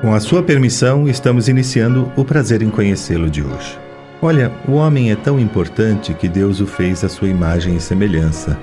[0.00, 3.78] Com a sua permissão, estamos iniciando o prazer em conhecê-lo de hoje.
[4.22, 8.58] Olha, o homem é tão importante que Deus o fez à sua imagem e semelhança,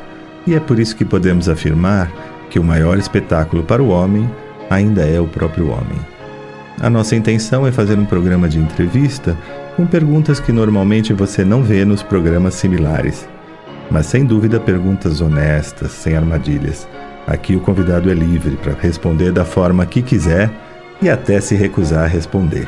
[0.48, 2.12] e é por isso que podemos afirmar
[2.50, 4.30] que o maior espetáculo para o homem
[4.70, 6.00] ainda é o próprio homem.
[6.82, 9.38] A nossa intenção é fazer um programa de entrevista
[9.76, 13.28] com perguntas que normalmente você não vê nos programas similares,
[13.92, 16.88] mas sem dúvida perguntas honestas, sem armadilhas.
[17.28, 20.50] Aqui o convidado é livre para responder da forma que quiser
[21.02, 22.68] e até se recusar a responder.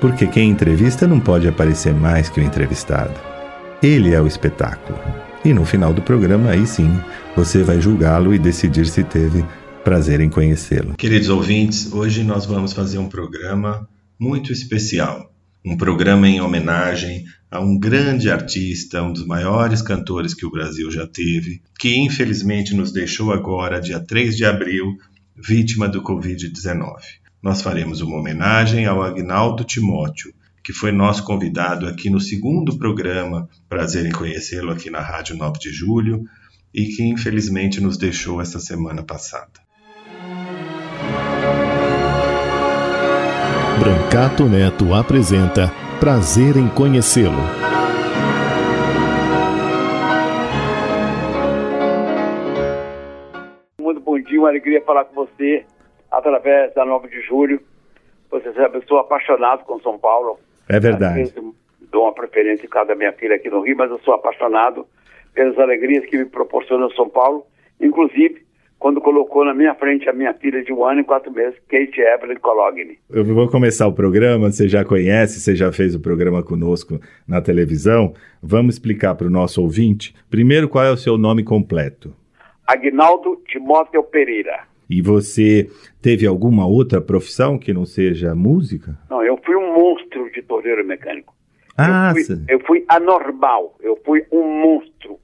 [0.00, 3.14] Porque quem entrevista não pode aparecer mais que o entrevistado.
[3.82, 4.98] Ele é o espetáculo.
[5.44, 6.98] E no final do programa, aí sim,
[7.36, 9.44] você vai julgá-lo e decidir se teve
[9.84, 10.94] prazer em conhecê-lo.
[10.96, 13.86] Queridos ouvintes, hoje nós vamos fazer um programa
[14.18, 15.31] muito especial.
[15.64, 20.90] Um programa em homenagem a um grande artista, um dos maiores cantores que o Brasil
[20.90, 24.96] já teve, que infelizmente nos deixou agora, dia 3 de abril,
[25.36, 32.08] vítima do Covid-19 nós faremos uma homenagem ao Agnaldo Timóteo, que foi nosso convidado aqui
[32.08, 36.22] no segundo programa, prazer em conhecê-lo aqui na Rádio 9 de Julho,
[36.72, 39.61] e que infelizmente nos deixou essa semana passada.
[43.82, 45.66] Brancato Neto apresenta
[45.98, 47.42] Prazer em conhecê-lo.
[53.80, 55.66] Muito bom dia, uma alegria falar com você
[56.12, 57.60] através da 9 de julho.
[58.30, 60.38] Você sabe, eu sou apaixonado com São Paulo.
[60.68, 61.34] É verdade.
[61.90, 64.86] dou uma preferência em cada minha filha aqui no Rio, mas eu sou apaixonado
[65.34, 67.44] pelas alegrias que me proporciona São Paulo,
[67.80, 68.46] inclusive
[68.82, 72.00] quando colocou na minha frente a minha filha de um ano e quatro meses, Kate
[72.00, 72.98] Evelyn Cologne.
[73.08, 77.40] Eu vou começar o programa, você já conhece, você já fez o programa conosco na
[77.40, 78.12] televisão.
[78.42, 80.12] Vamos explicar para o nosso ouvinte.
[80.28, 82.12] Primeiro, qual é o seu nome completo?
[82.66, 84.64] Agnaldo Timóteo Pereira.
[84.90, 85.70] E você
[86.02, 88.98] teve alguma outra profissão que não seja música?
[89.08, 91.32] Não, eu fui um monstro de torneiro mecânico.
[91.78, 95.21] Ah, eu fui, eu fui anormal, eu fui um monstro.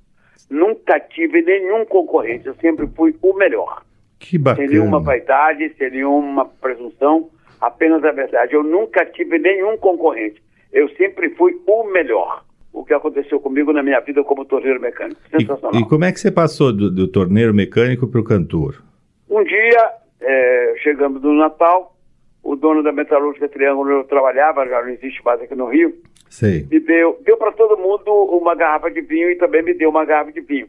[0.51, 3.83] Nunca tive nenhum concorrente, eu sempre fui o melhor.
[4.19, 4.67] Que bacana.
[4.67, 8.55] Sem nenhuma vaidade, sem nenhuma presunção, apenas a verdade.
[8.55, 10.43] Eu nunca tive nenhum concorrente.
[10.73, 12.45] Eu sempre fui o melhor.
[12.73, 15.21] O que aconteceu comigo na minha vida como torneiro mecânico.
[15.31, 15.75] Sensacional.
[15.75, 18.83] E, e como é que você passou do, do torneiro mecânico para o cantor?
[19.29, 21.97] Um dia, é, chegamos no Natal,
[22.43, 25.95] o dono da metalúrgica Triângulo eu trabalhava, já não existe mais aqui no Rio,
[26.31, 26.67] Sei.
[26.71, 30.05] me deu, deu para todo mundo uma garrafa de vinho e também me deu uma
[30.05, 30.69] garrafa de vinho.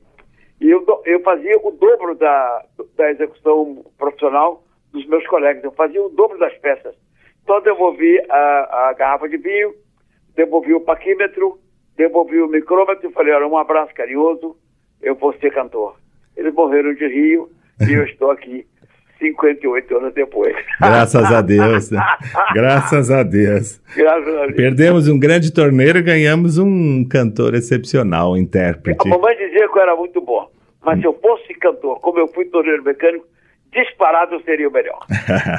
[0.60, 2.66] E eu, eu fazia o dobro da,
[2.96, 6.96] da execução profissional dos meus colegas, eu fazia o dobro das peças.
[7.44, 9.74] Então devolvi a, a garrafa de vinho,
[10.36, 11.60] devolvi o paquímetro,
[11.96, 14.56] devolvi o micrômetro e falei, olha, um abraço carinhoso,
[15.02, 15.98] eu vou ser cantor.
[16.36, 17.50] Eles morreram de rio,
[17.88, 18.66] e eu estou aqui
[19.20, 20.56] 58 anos depois.
[20.80, 21.92] Graças a Deus.
[21.92, 22.02] Né?
[22.54, 23.82] Graças a Deus.
[23.96, 24.56] Graças a Deus.
[24.56, 29.08] Perdemos um grande torneiro e ganhamos um cantor excepcional, um intérprete.
[29.08, 30.50] A mamãe dizia que eu era muito bom,
[30.84, 33.26] mas se eu fosse cantor, como eu fui torneiro mecânico,
[33.72, 35.06] disparado seria o melhor.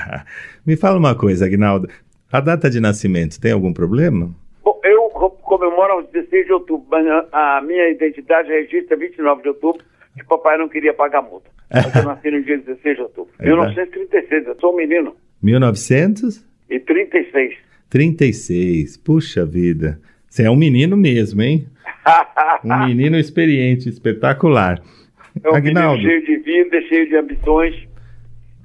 [0.67, 1.89] Me fala uma coisa, Agnaldo.
[2.33, 4.31] A data de nascimento tem algum problema?
[4.63, 5.11] Bom, eu
[5.43, 9.85] comemoro aos 16 de outubro, mas a minha identidade registra 29 de outubro,
[10.17, 11.51] que papai não queria pagar multa.
[11.73, 13.33] Mas eu nasci no dia 16 de outubro.
[13.39, 15.15] É 1936, eu sou um menino.
[15.43, 16.45] 1900?
[16.69, 17.57] E 36.
[17.89, 20.01] 36, puxa vida.
[20.29, 21.67] Você é um menino mesmo, hein?
[22.65, 24.81] um menino experiente, espetacular.
[25.43, 26.03] É um Agnaldo.
[26.03, 27.75] menino cheio de vida, cheio de ambições,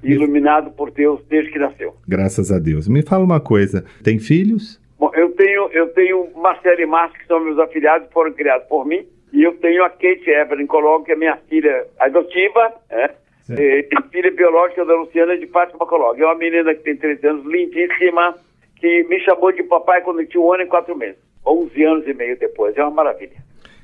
[0.03, 1.95] iluminado por Deus desde que nasceu.
[2.07, 2.88] Graças a Deus.
[2.88, 4.79] Me fala uma coisa, tem filhos?
[5.00, 8.85] Bom, eu tenho, eu tenho Marcelo e Márcio, que são meus afilhados, foram criados por
[8.85, 9.06] mim.
[9.35, 13.09] E eu tenho a Kate Evelyn Colón, que é minha filha adotiva, né?
[13.50, 16.16] E, filha biológica da Luciana de Fátima Colón.
[16.18, 18.34] É uma menina que tem 13 anos, lindíssima,
[18.78, 21.18] que me chamou de papai quando eu tinha um ano e quatro meses.
[21.45, 22.77] 11 anos e meio depois.
[22.77, 23.36] É uma maravilha.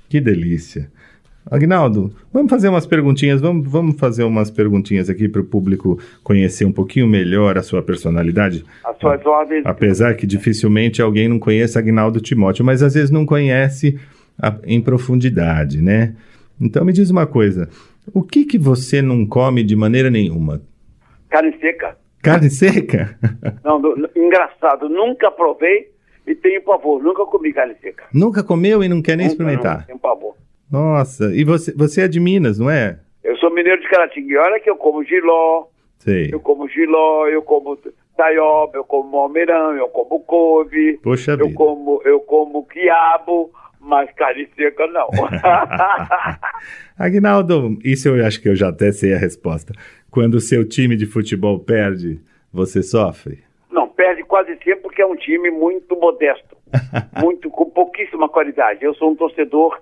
[0.09, 0.89] Que delícia.
[1.49, 6.65] Agnaldo, vamos fazer umas perguntinhas, vamos, vamos fazer umas perguntinhas aqui para o público conhecer
[6.65, 8.63] um pouquinho melhor a sua personalidade.
[8.85, 9.65] As suas ordens.
[9.65, 13.99] Apesar que dificilmente alguém não conheça Agnaldo Timóteo, mas às vezes não conhece
[14.65, 16.15] em profundidade, né?
[16.59, 17.69] Então me diz uma coisa,
[18.13, 20.61] o que que você não come de maneira nenhuma?
[21.29, 21.97] Carne seca.
[22.21, 23.17] Carne seca?
[23.63, 23.81] não,
[24.15, 25.91] engraçado, nunca provei
[26.27, 28.05] e tenho pavor, nunca comi carne seca.
[28.13, 29.77] Nunca comeu e não quer nem nunca, experimentar?
[29.79, 30.35] Não, tenho pavor.
[30.71, 32.99] Nossa, e você, você é de Minas, não é?
[33.23, 35.65] Eu sou mineiro de Caratinga, olha que eu como giló,
[35.97, 36.29] Sei.
[36.31, 37.77] eu como giló, eu como
[38.15, 41.53] taioba, eu como almeirão, eu como couve, Poxa eu vida.
[41.53, 43.51] como, eu como quiabo,
[43.81, 45.09] mas carne seca não.
[46.97, 49.73] Agnaldo, isso eu acho que eu já até sei a resposta.
[50.09, 52.21] Quando o seu time de futebol perde,
[52.53, 53.43] você sofre?
[53.71, 56.55] não, perde quase sempre porque é um time muito modesto,
[57.19, 58.83] muito com pouquíssima qualidade.
[58.83, 59.79] Eu sou um torcedor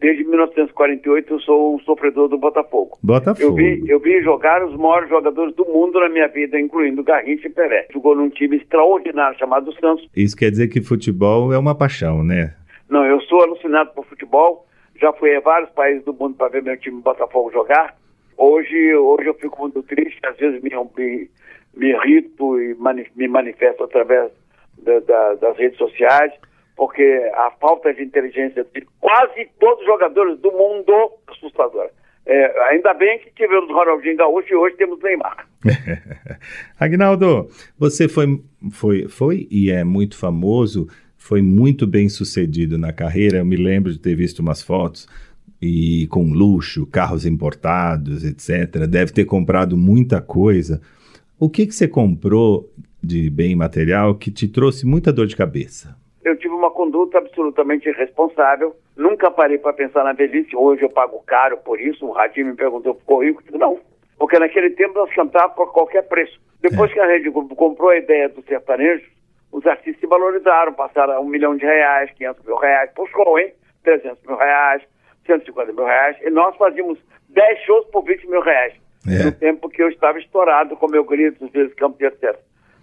[0.00, 2.98] desde 1948, eu sou um sofredor do Botafogo.
[3.02, 3.42] Botafogo.
[3.42, 7.48] Eu vi, eu vi jogar os maiores jogadores do mundo na minha vida, incluindo Garrincha
[7.48, 7.86] e Pelé.
[7.92, 10.08] Jogou num time extraordinário chamado Santos.
[10.14, 12.54] Isso quer dizer que futebol é uma paixão, né?
[12.88, 14.66] Não, eu sou alucinado por futebol.
[15.00, 17.96] Já fui a vários países do mundo para ver meu time Botafogo jogar.
[18.36, 21.30] Hoje, hoje eu fico muito triste, às vezes me, me,
[21.74, 24.30] me irrito e mani me manifesto através
[24.78, 26.32] da, da, das redes sociais,
[26.76, 31.90] porque a falta de inteligência de quase todos os jogadores do mundo é assustadora.
[32.26, 35.46] É, ainda bem que tivemos Ronaldinho Gaúcho e hoje temos Neymar.
[36.80, 37.48] Agnaldo,
[37.78, 38.26] você foi,
[38.72, 40.88] foi, foi e é muito famoso,
[41.26, 43.38] foi muito bem sucedido na carreira.
[43.38, 45.08] Eu me lembro de ter visto umas fotos
[45.60, 48.86] e com luxo, carros importados, etc.
[48.86, 50.82] Deve ter comprado muita coisa.
[51.40, 52.70] O que, que você comprou
[53.02, 55.96] de bem material que te trouxe muita dor de cabeça?
[56.22, 58.76] Eu tive uma conduta absolutamente irresponsável.
[58.94, 60.54] Nunca parei para pensar na velhice.
[60.54, 62.04] Hoje eu pago caro por isso.
[62.04, 63.42] O Radinho me perguntou, ficou rico?
[63.56, 63.78] Não.
[64.18, 66.38] Porque naquele tempo nós cantávamos por qualquer preço.
[66.60, 66.94] Depois É.
[66.94, 69.04] que a Rede Globo comprou a ideia do sertanejo,
[69.56, 73.38] os artistas se valorizaram, passaram a um milhão de reais, 500 mil reais por show,
[73.38, 73.52] hein?
[73.84, 74.82] 300 mil reais,
[75.26, 76.16] 150 mil reais.
[76.22, 76.98] E nós fazíamos
[77.28, 78.74] 10 shows por 20 mil reais.
[79.06, 79.24] É.
[79.24, 82.36] No tempo que eu estava estourado com meu grito, às vezes campo de etc.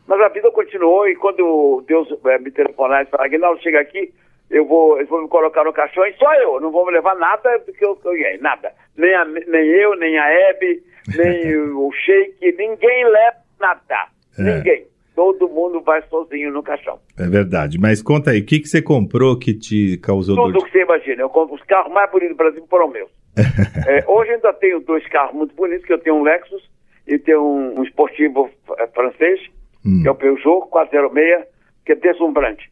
[0.07, 4.13] Mas a vida continuou e quando Deus eh, me telefonar e falar, Aguinaldo, chega aqui,
[4.49, 7.15] eu vou, eu vou me colocar no caixão e só eu, não vou me levar
[7.15, 8.71] nada do que eu ganhei, nada.
[8.97, 10.83] Nem, a- nem eu, nem a Hebe,
[11.17, 14.07] nem o Sheik, ninguém leva nada.
[14.37, 14.41] É.
[14.43, 14.90] Ninguém.
[15.15, 16.99] Todo mundo vai sozinho no caixão.
[17.19, 17.77] É verdade.
[17.77, 20.83] Mas conta aí, o que, que você comprou que te causou dor Tudo que você
[20.83, 21.21] imagina.
[21.21, 23.09] Eu compro os carros mais bonitos do Brasil foram meus.
[23.87, 26.69] É, hoje ainda tenho dois carros muito bonitos, que eu tenho um Lexus
[27.07, 29.39] e tenho um, um esportivo eh, francês,
[29.85, 30.01] Hum.
[30.01, 31.45] que é o Peugeot 406,
[31.85, 32.71] que é deslumbrante.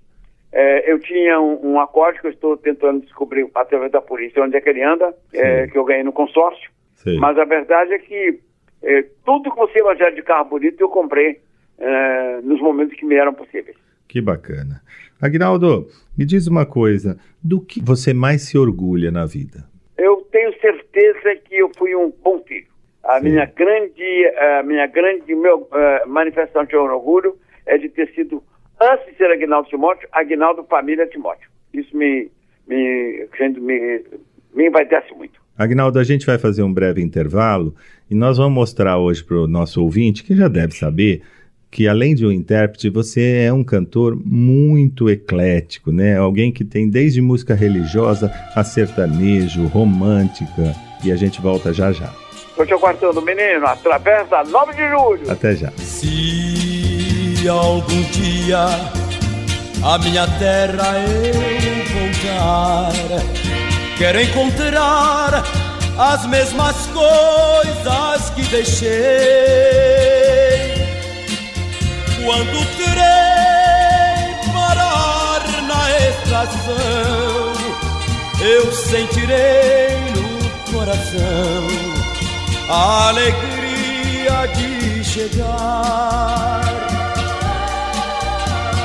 [0.52, 4.58] É, eu tinha um, um acorde que eu estou tentando descobrir através da polícia onde
[4.58, 5.72] é que ele anda, é, Sim.
[5.72, 6.72] que eu ganhei no consórcio.
[6.96, 7.18] Sei.
[7.18, 8.40] Mas a verdade é que
[8.84, 11.40] é, tudo que você imaginar de carro bonito eu comprei
[11.80, 13.78] é, nos momentos que me eram possíveis.
[14.08, 14.82] Que bacana.
[15.22, 15.88] Agnaldo,
[16.18, 19.66] me diz uma coisa, do que você mais se orgulha na vida?
[19.98, 22.68] Eu tenho certeza que eu fui um bom filho.
[23.04, 23.30] A Sim.
[23.30, 24.28] minha grande,
[24.60, 27.36] a minha grande meu, eh, manifestação de orgulho
[27.66, 28.44] é de ter sido,
[28.80, 31.50] antes de ser Aguinaldo Timóteo, Aguinaldo Família Timóteo.
[31.74, 32.30] Isso me,
[32.68, 33.28] me,
[33.60, 34.04] me,
[34.54, 35.40] me envaidece muito.
[35.58, 37.76] Agnaldo, a gente vai fazer um breve intervalo
[38.10, 41.22] e nós vamos mostrar hoje para o nosso ouvinte, que já deve saber,
[41.72, 46.18] que além de um intérprete, você é um cantor muito eclético, né?
[46.18, 50.76] Alguém que tem desde música religiosa a sertanejo, romântica.
[51.04, 52.12] E a gente volta já já.
[52.50, 55.32] Estou te aguardando, menino, através da 9 de julho.
[55.32, 55.72] Até já.
[55.78, 58.66] Se algum dia
[59.82, 61.34] a minha terra eu
[61.94, 62.92] voltar,
[63.98, 65.44] quero encontrar
[65.98, 70.09] as mesmas coisas que deixei.
[72.30, 72.94] Quando trem
[74.54, 77.54] parar na estação,
[78.40, 81.68] eu sentirei no coração
[82.70, 86.62] a alegria de chegar,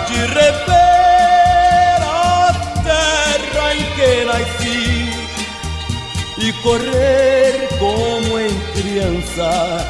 [0.07, 2.51] de rever a
[2.83, 5.11] terra em que nasci
[6.39, 9.85] e correr como em criança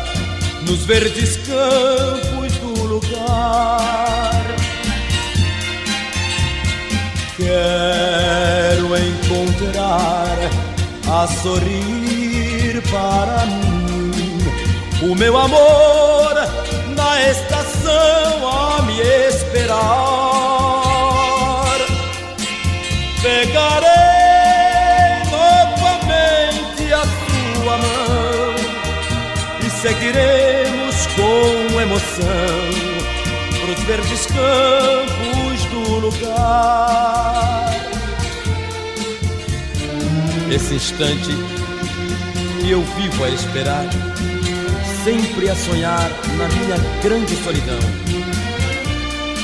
[0.66, 2.43] nos verdes campos
[3.44, 4.44] lugar.
[7.36, 10.38] Quero encontrar
[11.06, 14.38] a sorrir para mim
[15.02, 16.34] o meu amor
[16.96, 19.84] na estação a me esperar.
[23.22, 24.14] Pegarei
[29.84, 32.93] seguiremos com emoção
[33.64, 37.71] pros verdes campos do lugar.
[40.54, 41.30] Esse instante
[42.61, 43.87] que eu vivo a esperar,
[45.02, 47.78] sempre a sonhar na minha grande solidão.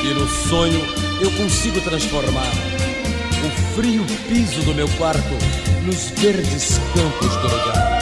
[0.04, 0.80] E no sonho
[1.22, 2.52] eu consigo transformar
[3.42, 5.34] o frio piso do meu quarto
[5.86, 7.99] nos verdes campos do lugar.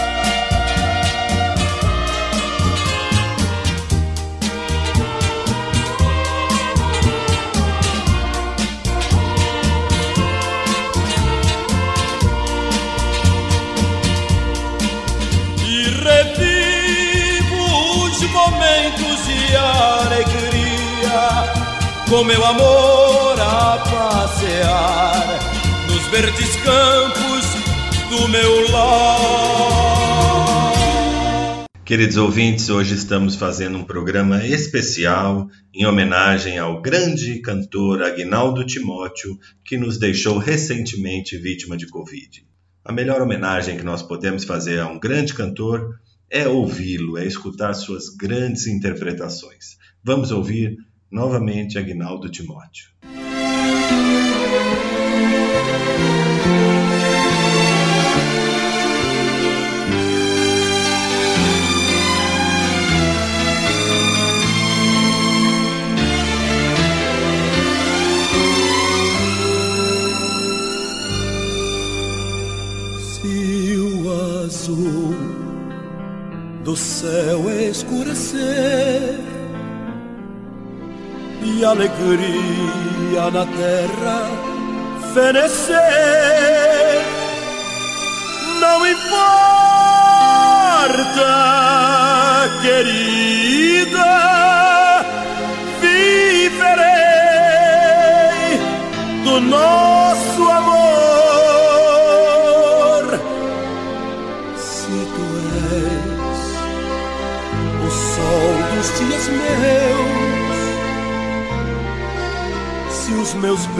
[22.09, 25.39] Com meu amor a passear
[25.89, 27.45] nos verdes campos
[28.09, 29.99] do meu lar.
[31.85, 39.39] Queridos ouvintes, hoje estamos fazendo um programa especial em homenagem ao grande cantor Agnaldo Timóteo,
[39.63, 42.43] que nos deixou recentemente vítima de Covid.
[42.85, 45.95] A melhor homenagem que nós podemos fazer a um grande cantor
[46.31, 49.77] é ouvi-lo, é escutar suas grandes interpretações.
[50.03, 50.79] Vamos ouvir
[51.11, 52.89] novamente Agnaldo Timóteo.
[76.69, 79.38] do céu escurecer
[81.49, 84.19] e alegria na terra
[85.15, 85.77] fenecer.
[88.61, 89.09] Não importa,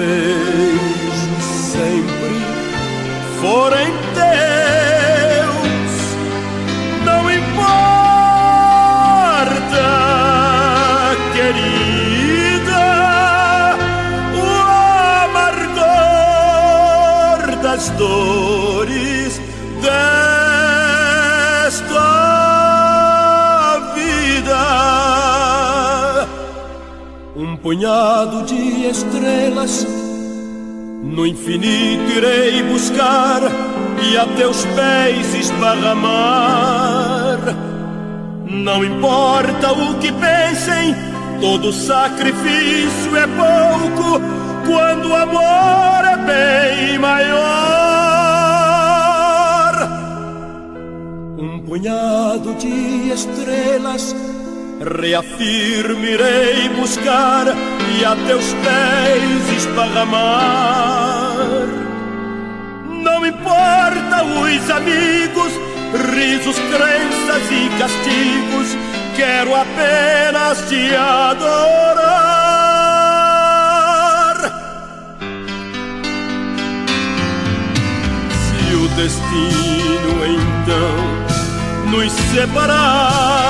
[0.01, 0.38] os
[34.19, 37.39] a teus pés esparramar.
[38.47, 40.95] Não importa o que pensem,
[41.41, 44.21] todo sacrifício é pouco
[44.67, 47.39] quando o amor é bem maior.
[51.39, 54.17] Um punhado de estrelas
[55.01, 61.39] reafirmo irei buscar e a teus pés esparramar.
[63.03, 65.53] Não importa os amigos,
[66.15, 68.77] risos, crenças e castigos,
[69.17, 72.39] quero apenas te adorar.
[78.33, 80.97] Se o destino então
[81.91, 83.41] nos separar,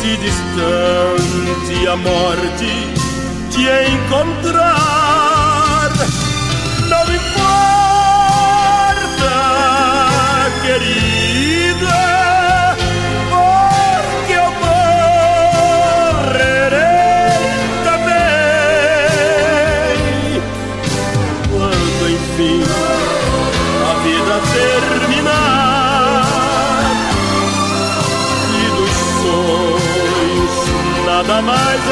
[0.00, 3.00] se distante a morte
[3.50, 4.99] te encontrar,
[10.70, 11.98] querida,
[13.28, 14.48] porque eu
[15.82, 16.38] morrerei
[17.82, 18.20] também.
[21.50, 22.62] Quando enfim
[23.82, 24.34] a vida
[25.00, 26.22] terminar
[28.54, 30.54] e dos sonhos
[31.04, 31.82] nada mais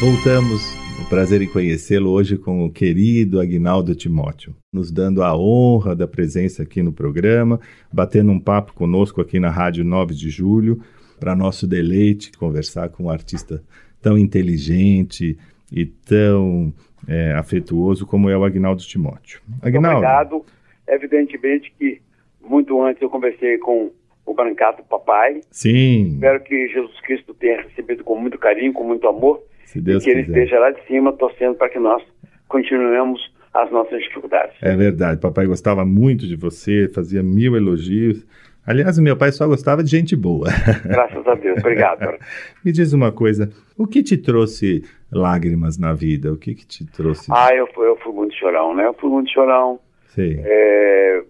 [0.00, 0.62] Voltamos.
[0.98, 6.08] O prazer em conhecê-lo hoje com o querido Agnaldo Timóteo, nos dando a honra da
[6.08, 7.60] presença aqui no programa,
[7.92, 10.80] batendo um papo conosco aqui na Rádio 9 de Julho,
[11.18, 13.62] para nosso deleite conversar com um artista
[14.00, 15.36] tão inteligente
[15.70, 16.72] e tão
[17.06, 19.42] é, afetuoso como é o Agnaldo Timóteo.
[19.60, 20.44] Agnaldo, Obrigado.
[20.88, 22.00] Evidentemente que
[22.40, 23.90] muito antes eu conversei com
[24.24, 25.42] o Brancato Papai.
[25.50, 29.82] sim, Espero que Jesus Cristo tenha recebido com muito carinho, com muito amor, se e
[29.82, 30.42] Deus que ele quiser.
[30.42, 32.02] esteja lá de cima torcendo para que nós
[32.48, 33.20] continuemos
[33.54, 34.56] as nossas dificuldades.
[34.60, 38.26] É verdade, papai gostava muito de você, fazia mil elogios.
[38.66, 40.48] Aliás, o meu pai só gostava de gente boa.
[40.84, 41.58] Graças a Deus.
[41.58, 42.18] Obrigado.
[42.64, 46.32] Me diz uma coisa, o que te trouxe lágrimas na vida?
[46.32, 47.30] O que, que te trouxe?
[47.32, 48.86] Ah, eu fui, eu fui muito chorão, né?
[48.86, 49.80] Eu fui muito chorão.
[50.08, 50.40] Sei.
[50.44, 51.22] É,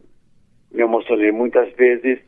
[0.73, 2.19] me emocionei muitas vezes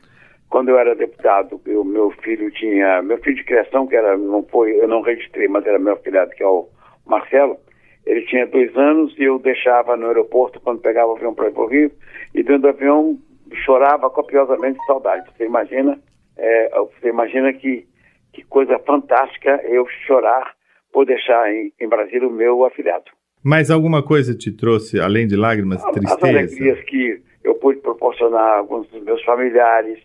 [0.52, 4.42] quando eu era deputado, o meu filho tinha, meu filho de criação, que era, não
[4.42, 6.68] foi, eu não registrei, mas era meu filhado, que é o
[7.06, 7.56] Marcelo,
[8.04, 11.52] ele tinha dois anos e eu deixava no aeroporto quando pegava o avião para ir
[11.52, 11.90] para o Rio,
[12.34, 13.18] e dentro do avião
[13.64, 15.26] chorava copiosamente de saudade.
[15.34, 15.98] Você imagina,
[16.36, 17.86] é, você imagina que,
[18.34, 20.52] que coisa fantástica eu chorar
[20.92, 23.10] por deixar em, em Brasília o meu afilhado.
[23.42, 26.14] Mas alguma coisa te trouxe, além de lágrimas, tristeza?
[26.14, 29.98] As alegrias que eu pude proporcionar a alguns dos meus familiares,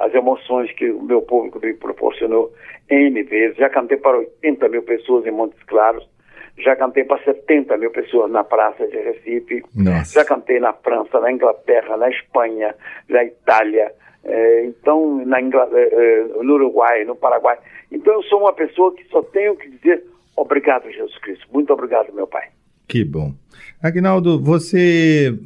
[0.00, 2.52] as emoções que o meu público me proporcionou
[2.88, 3.56] N vezes.
[3.58, 6.08] Já cantei para 80 mil pessoas em Montes Claros,
[6.58, 10.14] já cantei para 70 mil pessoas na Praça de Recife, Nossa.
[10.14, 12.74] já cantei na França, na Inglaterra, na Espanha,
[13.08, 13.92] na Itália,
[14.24, 15.58] eh, então na Ingl...
[15.72, 17.58] eh, no Uruguai, no Paraguai.
[17.92, 20.04] Então eu sou uma pessoa que só tenho que dizer
[20.36, 21.46] obrigado, Jesus Cristo.
[21.52, 22.48] Muito obrigado, meu Pai.
[22.88, 23.32] Que bom.
[23.82, 25.38] Agnaldo, você,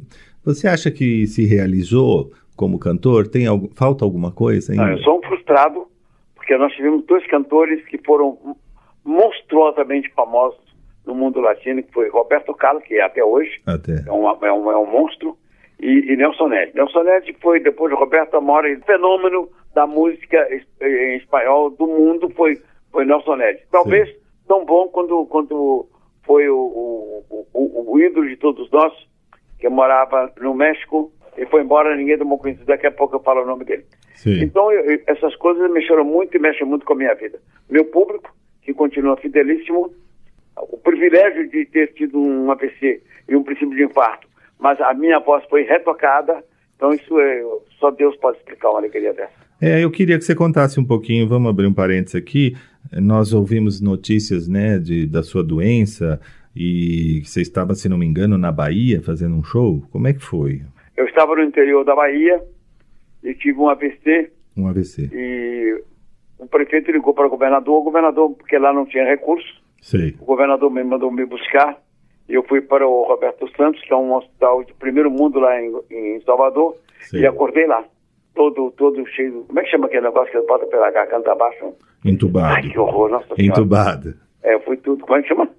[0.43, 3.27] você acha que se realizou como cantor?
[3.27, 4.85] Tem algo, falta alguma coisa ainda?
[4.85, 5.87] Não, eu sou um frustrado,
[6.35, 8.55] porque nós tivemos dois cantores que foram
[9.03, 10.59] monstruosamente famosos
[11.05, 14.03] no mundo latino, que foi Roberto Carlos, que é até hoje, Até.
[14.07, 15.37] é, um, é, um, é um monstro,
[15.79, 16.71] e, e Nelson Ned.
[16.73, 20.47] Nelson Ned foi, depois de Roberto Amora, fenômeno da música
[20.81, 22.57] em espanhol do mundo foi,
[22.91, 23.59] foi Nelson Ned.
[23.71, 24.15] Talvez Sim.
[24.47, 25.87] tão bom quando, quando
[26.23, 26.57] foi o,
[27.29, 28.93] o, o, o ídolo de todos nós,
[29.59, 33.43] que morava no México, e foi embora, ninguém tomou conhecido, daqui a pouco eu falo
[33.43, 33.85] o nome dele.
[34.15, 34.41] Sim.
[34.41, 37.39] Então, eu, essas coisas mexeram muito e mexem muito com a minha vida.
[37.69, 39.93] Meu público, que continua fidelíssimo,
[40.57, 44.27] o privilégio de ter tido um AVC e um princípio de infarto,
[44.59, 46.43] mas a minha voz foi retocada,
[46.75, 47.43] então isso é,
[47.79, 49.33] só Deus pode explicar uma alegria dessa.
[49.61, 52.55] É, eu queria que você contasse um pouquinho, vamos abrir um parênteses aqui,
[52.93, 56.19] nós ouvimos notícias, né, de, da sua doença
[56.55, 60.21] e você estava, se não me engano, na Bahia fazendo um show, como é que
[60.21, 60.61] foi?
[60.95, 62.41] Eu estava no interior da Bahia
[63.23, 64.31] e tive um AVC.
[64.57, 65.09] Um AVC.
[65.11, 65.83] E
[66.39, 70.15] o prefeito ligou para o governador, o governador, porque lá não tinha recurso, Sei.
[70.19, 71.77] o governador me mandou me buscar
[72.27, 75.61] e eu fui para o Roberto Santos, que é um hospital de primeiro mundo lá
[75.61, 77.21] em, em Salvador, Sei.
[77.21, 77.83] e acordei lá,
[78.33, 79.43] todo, todo cheio.
[79.47, 81.73] Como é que chama aquele negócio que bota pela garganta abaixo?
[82.03, 82.55] Entubado.
[82.55, 83.59] Ai, que horror, nossa senhora.
[83.59, 84.13] Entubado.
[84.43, 85.49] É, eu fui tudo, como é que chama?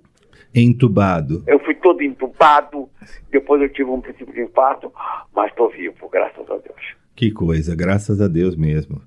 [0.58, 1.44] Entubado.
[1.46, 2.88] Eu fui todo entubado,
[3.30, 4.90] depois eu tive um princípio de infarto,
[5.34, 6.96] mas estou vivo, graças a Deus.
[7.14, 9.02] Que coisa, graças a Deus mesmo.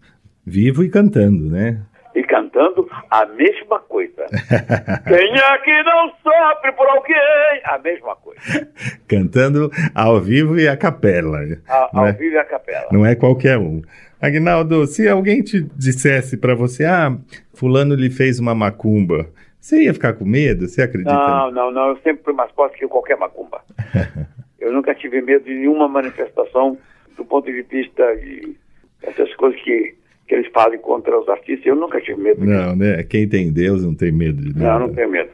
[0.45, 1.81] Vivo e cantando, né?
[2.13, 4.25] E cantando a mesma coisa.
[5.07, 7.61] Quem é que não sofre por alguém?
[7.65, 8.67] A mesma coisa.
[9.07, 11.39] Cantando ao vivo e a capela.
[11.67, 12.11] A, ao é?
[12.13, 12.87] vivo e a capela.
[12.91, 13.81] Não é qualquer um.
[14.21, 17.15] Agnaldo, se alguém te dissesse para você, ah,
[17.53, 20.67] fulano lhe fez uma macumba, você ia ficar com medo?
[20.67, 21.13] Você acredita?
[21.13, 21.89] Não, não, não.
[21.89, 23.61] Eu sempre fui mais forte que qualquer macumba.
[24.59, 26.77] eu nunca tive medo de nenhuma manifestação
[27.17, 28.55] do ponto de vista de
[29.03, 29.95] essas coisas que,
[30.27, 31.65] que eles fazem contra os artistas.
[31.65, 32.51] Eu nunca tive medo disso.
[32.51, 33.03] Não, né?
[33.03, 34.79] Quem tem Deus não tem medo de nada.
[34.79, 35.29] Não, não tenho medo.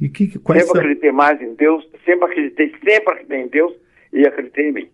[0.00, 0.80] E que, quais sempre são...
[0.80, 3.72] acreditei mais em Deus, sempre acreditei, sempre acreditei em Deus
[4.12, 4.88] e acreditei em mim.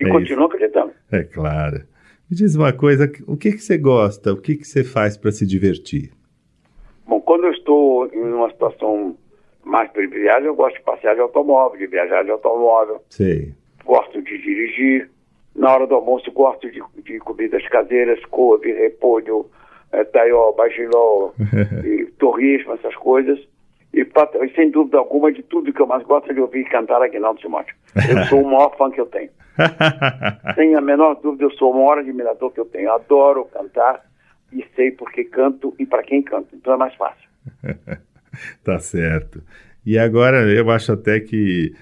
[0.00, 0.92] E É continuo acreditando.
[1.10, 1.82] É claro.
[2.28, 4.32] Me diz uma coisa, o que, que você gosta?
[4.32, 6.10] O que, que você faz para se divertir?
[7.06, 9.16] Bom, quando eu estou em uma situação
[9.64, 13.52] mais privilegiada, eu gosto de passear de automóvel, de viajar de automóvel, Sei.
[13.84, 15.10] gosto de dirigir.
[15.56, 19.46] Na hora do almoço, gosto de, de comidas caseiras, couve, repolho,
[20.12, 21.34] taió, bacilhau,
[21.82, 23.38] e torresmo, essas coisas.
[23.92, 27.00] E, e, sem dúvida alguma, de tudo que eu mais gosto é de ouvir cantar
[27.00, 27.74] Aguinaldo Timóteo.
[28.08, 29.30] Eu sou o maior fã que eu tenho.
[30.54, 32.92] Sem a menor dúvida, eu sou o maior admirador que eu tenho.
[32.92, 34.04] Adoro cantar
[34.52, 36.54] e sei porque canto e para quem canto.
[36.54, 37.25] Então é mais fácil.
[38.64, 39.42] tá certo.
[39.84, 41.74] E agora, eu acho até que,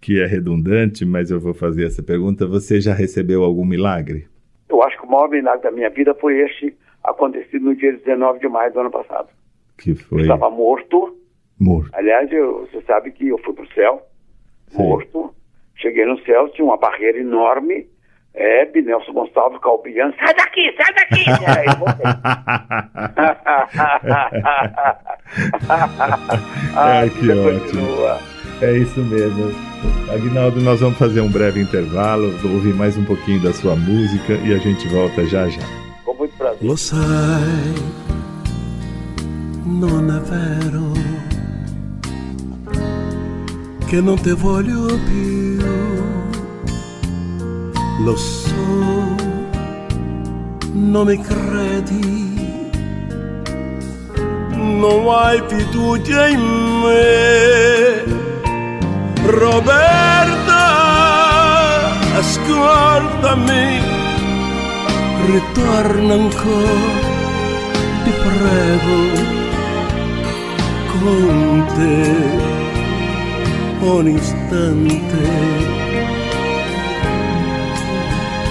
[0.00, 2.46] que é redundante, mas eu vou fazer essa pergunta.
[2.46, 4.26] Você já recebeu algum milagre?
[4.68, 8.38] Eu acho que o maior milagre da minha vida foi este acontecido no dia 19
[8.38, 9.28] de maio do ano passado.
[9.76, 11.16] Que Eu foi estava morto.
[11.58, 11.90] morto.
[11.94, 14.06] Aliás, eu- você sabe que eu fui para o céu,
[14.68, 14.78] Sim.
[14.82, 15.34] morto.
[15.76, 17.86] Cheguei no céu, tinha uma barreira enorme.
[18.34, 21.24] Hebe, Nelson Gonçalves, Calbian, sai daqui, sai daqui!
[21.78, 22.06] Voltei.
[26.76, 27.60] Ai, que você ótimo.
[27.60, 28.18] continua.
[28.60, 29.52] É isso mesmo.
[30.12, 34.32] Agnaldo, nós vamos fazer um breve intervalo, vou ouvir mais um pouquinho da sua música
[34.34, 35.60] e a gente volta já já.
[36.04, 36.58] Com muito prazer.
[36.62, 37.74] Lo sai,
[39.64, 40.92] non è vero
[43.88, 45.97] che non ti voglio più.
[48.04, 49.16] Lo so,
[50.72, 52.70] non mi credi,
[54.54, 56.40] non hai fiducia in
[56.82, 58.04] me.
[59.26, 60.62] Roberta,
[62.18, 63.80] ascoltami.
[65.26, 66.72] ritorna ancora,
[68.04, 68.98] ti prego,
[70.92, 72.56] con te
[73.80, 75.87] un istante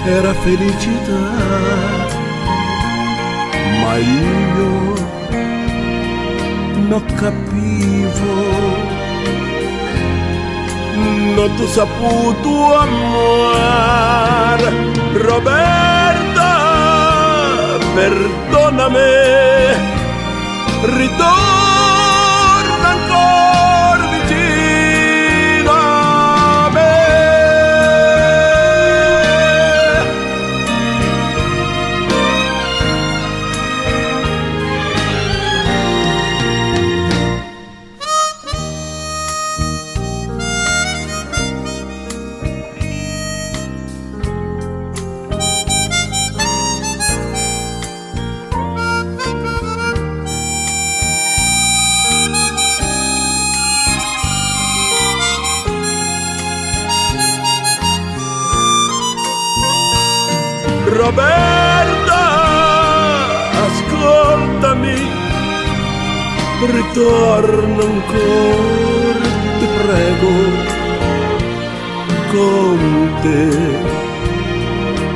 [0.08, 1.22] era felicità,
[3.82, 4.94] ma io
[6.88, 8.34] non capivo,
[11.34, 12.50] non tu saputo
[12.84, 14.68] amare,
[15.12, 16.50] Roberta,
[17.94, 19.14] perdonami,
[20.96, 21.67] ritorno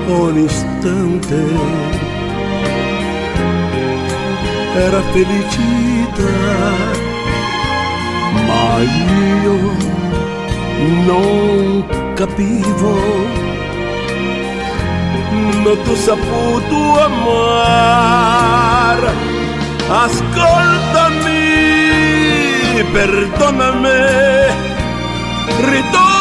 [0.07, 1.43] un istante
[4.75, 6.39] era felicità,
[8.47, 9.59] ma io
[11.07, 12.95] non capivo
[15.65, 19.01] non tu saputo amar.
[20.05, 21.45] Ascoltami,
[22.93, 24.01] perdonami,
[25.71, 26.12] ritorna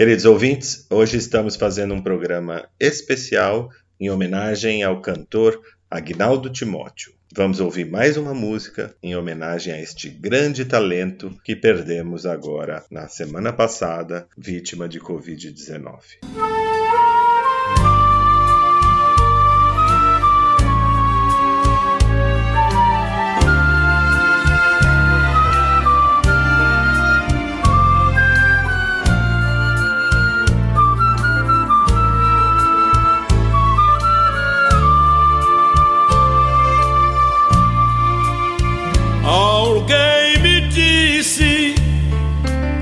[0.00, 3.68] Queridos ouvintes, hoje estamos fazendo um programa especial
[4.00, 5.60] em homenagem ao cantor
[5.90, 7.12] Agnaldo Timóteo.
[7.36, 13.08] Vamos ouvir mais uma música em homenagem a este grande talento que perdemos agora na
[13.08, 16.79] semana passada, vítima de Covid-19.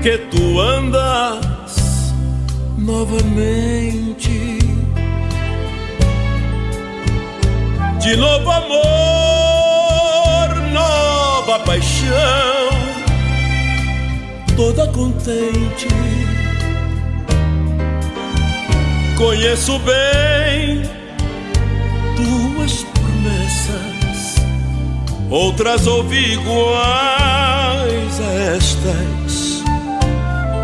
[0.01, 2.13] Que tu andas
[2.77, 4.59] novamente.
[7.99, 8.79] De novo amor,
[10.71, 12.69] nova paixão,
[14.55, 15.89] toda contente.
[19.17, 20.81] Conheço bem
[22.15, 24.35] tuas promessas,
[25.29, 29.28] outras ouvi iguais a estas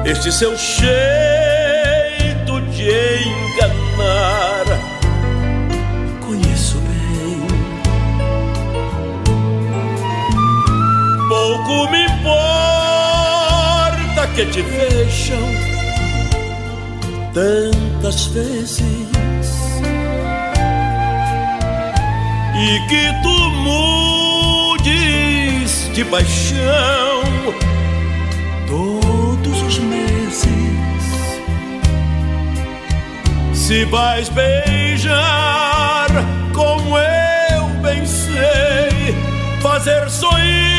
[0.05, 0.85] este seu jeito
[2.71, 2.89] de
[3.27, 4.65] enganar.
[6.25, 7.47] Conheço bem.
[11.27, 13.07] Pouco me importa
[14.35, 15.49] que te vejam
[17.33, 18.81] tantas vezes
[22.55, 23.49] e que tu
[24.69, 24.93] mudes
[25.93, 27.25] de paixão
[33.53, 36.07] Se vais beijar
[36.53, 39.15] como eu bem sei,
[39.59, 40.74] fazer sonhar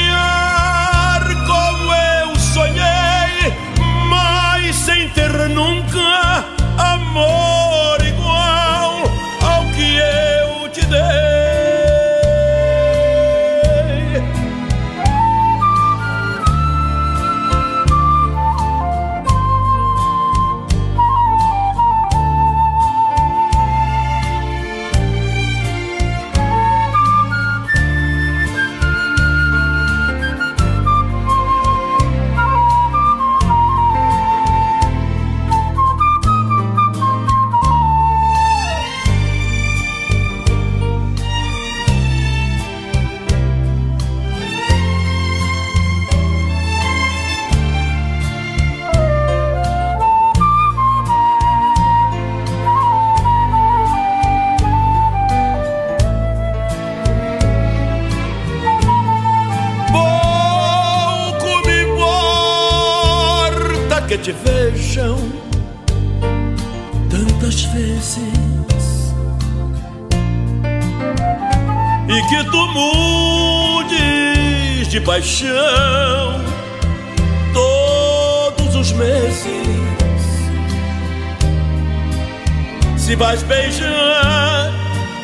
[64.19, 65.17] te vejam
[67.11, 69.15] tantas vezes
[72.09, 73.99] e que tu mudes
[74.89, 76.41] de paixão
[77.53, 79.47] todos os meses.
[82.97, 84.73] Se vais beijar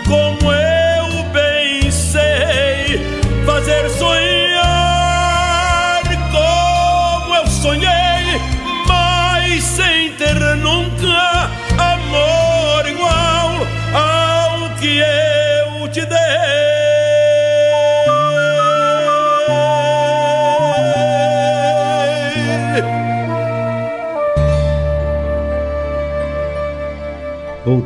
[0.07, 3.01] como eu bem sei
[3.47, 3.89] fazer
[7.63, 8.02] sonhar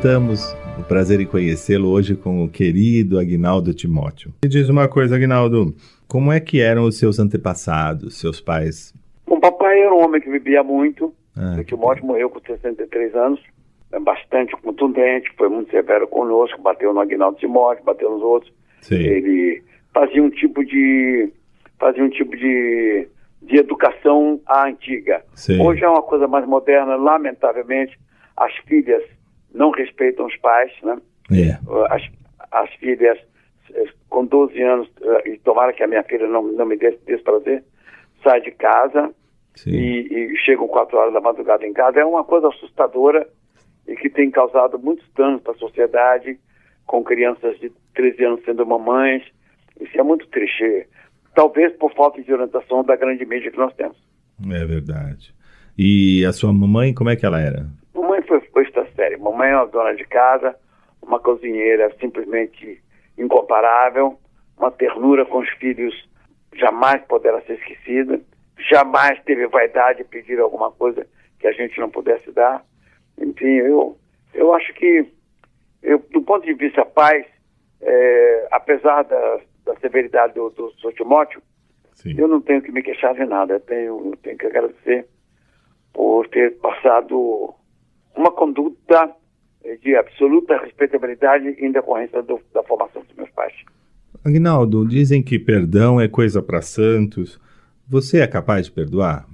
[0.06, 4.32] Voltamos, o prazer em conhecê-lo hoje com o querido Agnaldo Timóteo.
[4.44, 5.74] Me diz uma coisa, Agnaldo,
[6.06, 8.94] como é que eram os seus antepassados, seus pais?
[9.26, 12.06] O papai era um homem que bebia muito, ah, o Timóteo que...
[12.06, 13.40] morreu com 63 anos,
[13.90, 18.52] é bastante contundente, foi muito severo conosco, bateu no Agnaldo Timóteo, bateu nos outros.
[18.82, 18.94] Sim.
[18.94, 21.32] Ele fazia um tipo de
[21.80, 23.08] fazia um tipo de,
[23.42, 25.24] de educação à antiga.
[25.34, 25.60] Sim.
[25.60, 27.98] Hoje é uma coisa mais moderna, lamentavelmente,
[28.36, 29.02] as filhas
[29.56, 30.98] não respeitam os pais, né?
[31.30, 31.60] Yeah.
[31.68, 31.94] É.
[31.94, 32.02] As,
[32.52, 33.18] as filhas
[33.74, 36.96] eh, com 12 anos, eh, e tomara que a minha filha não, não me dê
[37.06, 37.64] esse prazer,
[38.22, 39.12] sai de casa
[39.66, 42.00] e, e chegam 4 horas da madrugada em casa.
[42.00, 43.26] É uma coisa assustadora
[43.88, 46.38] e que tem causado muitos danos para a sociedade,
[46.86, 49.22] com crianças de 13 anos sendo mamães.
[49.80, 50.86] Isso é muito triste.
[51.34, 53.96] Talvez por falta de orientação da grande mídia que nós temos.
[54.50, 55.34] É verdade.
[55.78, 57.66] E a sua mamãe, como é que ela era?
[57.94, 58.65] Mamãe foi, foi
[58.96, 59.16] série.
[59.16, 60.56] Mamãe é uma dona de casa,
[61.00, 62.82] uma cozinheira simplesmente
[63.16, 64.18] incomparável,
[64.58, 65.94] uma ternura com os filhos
[66.54, 68.20] jamais poderá ser esquecida,
[68.70, 71.06] jamais teve vaidade de pedir alguma coisa
[71.38, 72.64] que a gente não pudesse dar.
[73.18, 73.98] Enfim, eu,
[74.34, 75.06] eu acho que,
[75.82, 77.26] eu, do ponto de vista paz,
[77.80, 80.94] é, apesar da, da severidade do, do Sr.
[80.94, 81.42] Timóteo,
[81.94, 82.14] Sim.
[82.18, 83.54] eu não tenho que me queixar de nada.
[83.54, 85.06] Eu tenho, eu tenho que agradecer
[85.92, 87.54] por ter passado
[88.16, 89.10] uma conduta
[89.82, 93.52] de absoluta respeitabilidade em decorrência do, da formação dos meus pais.
[94.24, 97.40] Agnaldo, dizem que perdão é coisa para santos.
[97.88, 99.26] Você é capaz de perdoar?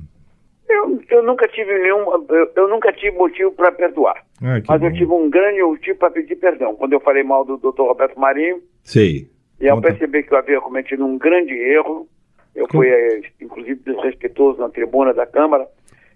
[0.69, 4.25] Eu, eu nunca tive nenhum, eu, eu nunca tive motivo para perdoar.
[4.43, 4.87] Ah, mas bom.
[4.87, 6.75] eu tive um grande motivo para pedir perdão.
[6.75, 7.83] Quando eu falei mal do Dr.
[7.83, 9.31] Roberto Marinho, Sei.
[9.61, 12.09] e ao perceber que eu havia cometido um grande erro,
[12.55, 15.67] eu fui, eh, inclusive, desrespeitoso na tribuna da Câmara,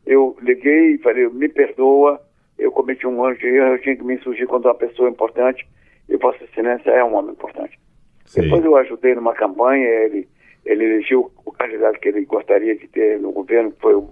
[0.05, 2.21] eu liguei e falei, me perdoa,
[2.59, 5.67] eu cometi um anjo eu tinha que me insurgir contra uma pessoa importante,
[6.09, 7.79] e Vossa Excelência é um homem importante.
[8.25, 8.43] Sim.
[8.43, 10.29] Depois eu ajudei numa campanha, ele,
[10.65, 14.09] ele elegeu o candidato que ele gostaria de ter no governo, que foi o,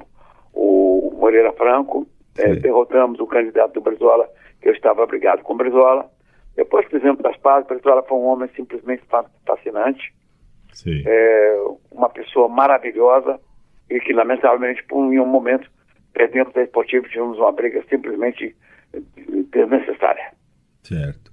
[0.52, 2.06] o Moreira Franco,
[2.38, 4.28] é, derrotamos o candidato do Brizola,
[4.60, 6.10] que eu estava brigado com o Brizola.
[6.56, 9.02] Depois fizemos das pazes, o Brizola foi um homem simplesmente
[9.46, 10.14] fascinante,
[11.06, 13.40] é, uma pessoa maravilhosa,
[13.90, 15.70] e que lamentavelmente, por um momento,
[16.14, 18.54] dentro da esportiva tivemos uma briga simplesmente
[19.50, 20.32] desnecessária.
[20.82, 21.32] Certo.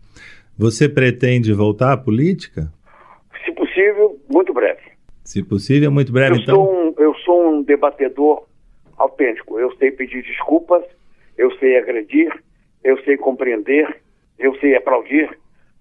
[0.58, 2.72] Você pretende voltar à política?
[3.46, 4.82] Se possível, muito breve.
[5.24, 6.56] Se possível, muito breve, eu então?
[6.56, 8.46] Sou um, eu sou um debatedor
[8.98, 9.60] autêntico.
[9.60, 10.84] Eu sei pedir desculpas,
[11.38, 12.32] eu sei agredir,
[12.84, 14.02] eu sei compreender,
[14.38, 15.30] eu sei aplaudir.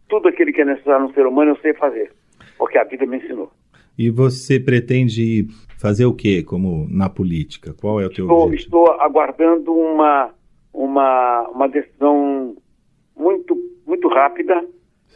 [0.08, 2.10] Tudo aquilo que é necessário no ser humano eu sei fazer,
[2.58, 3.50] porque a vida me ensinou.
[3.98, 5.46] E você pretende
[5.78, 7.74] fazer o quê, como na política?
[7.74, 8.66] Qual é o teu estou, objetivo?
[8.66, 10.30] Estou aguardando uma,
[10.72, 12.56] uma, uma decisão
[13.16, 14.64] muito, muito rápida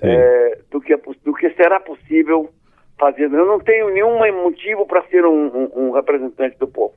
[0.01, 2.51] é, do, que, é do que será possível
[2.99, 3.25] fazer.
[3.25, 6.95] Eu não tenho nenhum motivo para ser um, um, um, representante do povo,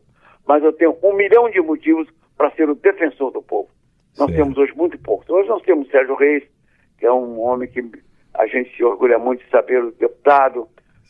[0.47, 3.69] mas eu tenho um milhão de motivos para ser o defensor do povo.
[4.17, 4.43] Nós certo.
[4.43, 5.29] temos hoje muito poucos.
[5.29, 6.43] Hoje nós temos Sérgio Reis,
[6.97, 7.83] que é um homem que
[8.33, 10.67] a gente se orgulha muito de saber, o deputado.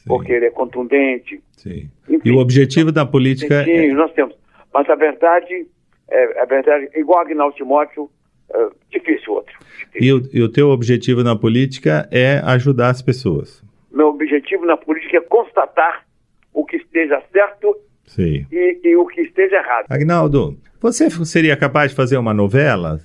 [0.08, 1.41] Porque ele é contundente.
[1.52, 1.89] Sim.
[2.10, 3.93] Enfim, e o objetivo da política sim, é...
[3.93, 4.36] nós temos.
[4.74, 5.67] Mas a verdade,
[6.10, 8.10] é, a verdade, igual Agnaldo Timóteo,
[8.54, 9.54] é, difícil outro.
[9.80, 10.02] Difícil.
[10.02, 13.63] E, o, e o teu objetivo na política é ajudar as pessoas?
[13.91, 16.06] Meu objetivo na política é constatar
[16.54, 17.76] o que esteja certo
[18.08, 18.46] Sim.
[18.52, 19.86] E, e o que esteja errado.
[19.89, 23.00] Agnaldo, você seria capaz de fazer uma novela?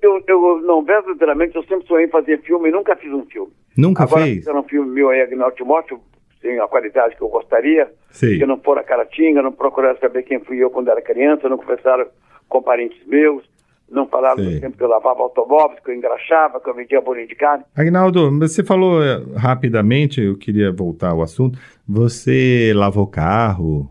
[0.00, 3.52] Eu, eu, não, verdadeiramente, eu sempre sonhei em fazer filme e nunca fiz um filme.
[3.76, 4.46] Nunca Agora, fez?
[4.46, 6.00] Agora, um filme meu aí, Agnaldo Timóteo,
[6.40, 8.38] sem a qualidade que eu gostaria, Sim.
[8.38, 11.58] que não for a caratinga, não procuraram saber quem fui eu quando era criança, não
[11.58, 12.06] conversaram
[12.48, 13.42] com parentes meus,
[13.90, 14.54] não falaram Sim.
[14.54, 17.64] do tempo que eu lavava automóveis, que eu engraxava, que eu vendia bolinho de carne.
[17.76, 23.90] Agnaldo, você falou eh, rapidamente, eu queria voltar ao assunto, você lavou carro,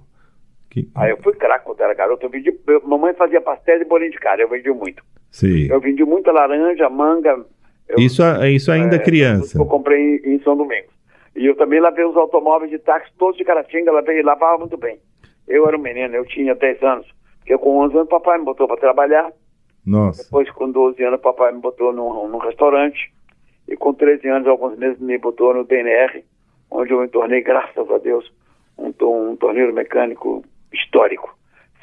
[0.70, 0.88] Que...
[0.96, 2.26] Aí eu fui craque quando era garoto.
[2.26, 2.54] Eu vendi,
[2.86, 5.04] mamãe fazia pastel e bolinho de cara, eu vendi muito.
[5.38, 5.68] Sim.
[5.70, 7.46] Eu vendi muita laranja, manga.
[7.88, 9.56] Eu, isso, isso ainda é, criança.
[9.56, 10.92] Eu comprei em, em, São Domingos.
[11.36, 14.98] E eu também lavei os automóveis de táxi todos de Caratinga, lavei, lavava muito bem.
[15.48, 17.08] Eu era um menino, eu tinha 10 anos.
[17.38, 19.32] Porque com 11 anos papai me botou para trabalhar.
[19.86, 20.24] Nossa.
[20.24, 23.14] Depois com 12 anos papai me botou num, num restaurante.
[23.68, 26.24] E com 13 anos, alguns meses, me botou no DNR,
[26.72, 28.34] onde eu me tornei, graças a Deus,
[28.76, 31.38] um, um torneiro mecânico histórico.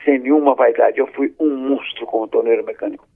[0.04, 3.06] Sem nenhuma vaidade, eu fui um monstro como torneiro mecânico.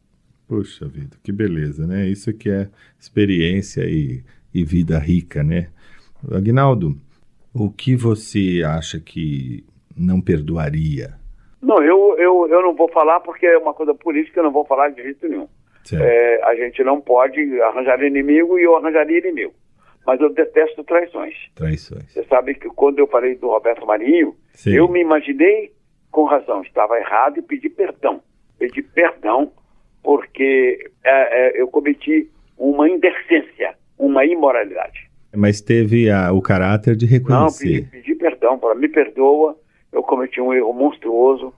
[0.48, 2.06] Puxa vida, que beleza, né?
[2.06, 5.68] Isso que é experiência e, e vida rica, né?
[6.32, 6.96] Agnaldo,
[7.54, 9.62] o que você acha que
[9.96, 11.14] não perdoaria?
[11.60, 14.64] Não, eu, eu, eu não vou falar porque é uma coisa política, eu não vou
[14.64, 15.48] falar de jeito nenhum.
[15.92, 19.54] É, a gente não pode arranjar inimigo e eu arranjaria inimigo.
[20.06, 21.34] Mas eu detesto traições.
[21.54, 22.12] Traições.
[22.12, 24.74] Você sabe que quando eu falei do Roberto Marinho, Sim.
[24.74, 25.72] eu me imaginei
[26.10, 28.22] com razão, estava errado e pedi perdão.
[28.58, 29.52] Pedi perdão
[30.02, 35.08] porque é, é, eu cometi uma indecência, uma imoralidade.
[35.34, 37.82] Mas teve a, o caráter de reconhecer.
[37.82, 39.56] Não, pedi, pedi perdão, para me perdoa,
[39.92, 41.52] eu cometi um erro monstruoso,